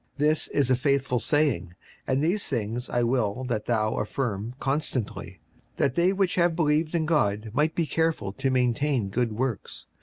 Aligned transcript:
56:003:008 0.17 0.17
This 0.17 0.47
is 0.47 0.71
a 0.71 0.75
faithful 0.75 1.19
saying, 1.19 1.75
and 2.07 2.23
these 2.23 2.47
things 2.47 2.89
I 2.89 3.03
will 3.03 3.43
that 3.49 3.65
thou 3.65 3.99
affirm 3.99 4.55
constantly, 4.59 5.41
that 5.77 5.93
they 5.93 6.11
which 6.11 6.33
have 6.33 6.55
believed 6.55 6.95
in 6.95 7.05
God 7.05 7.51
might 7.53 7.75
be 7.75 7.85
careful 7.85 8.33
to 8.33 8.49
maintain 8.49 9.09
good 9.09 9.31
works. 9.31 9.85